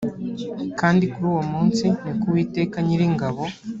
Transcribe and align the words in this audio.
kandi 0.79 1.03
kuri 1.11 1.25
uwo 1.33 1.43
munsi 1.51 1.83
ni 2.03 2.13
ko 2.19 2.25
uwiteka 2.31 2.77
nyiringabo 2.85 3.43